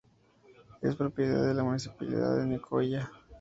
[0.81, 3.11] Es propiedad de la Municipalidad de Nicoya.